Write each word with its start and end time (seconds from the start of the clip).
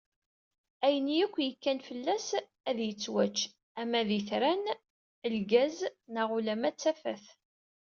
Ayen 0.85 1.07
akk 1.23 1.35
yekkan 1.43 1.79
fell-as 1.87 2.27
ad 2.69 2.77
yettwačč, 2.85 3.37
ama 3.81 3.99
d 4.07 4.09
itran, 4.19 4.63
lgaz 5.35 5.77
neɣ 6.13 6.27
ulamma 6.37 6.69
d 6.71 6.75
tafat. 6.81 7.25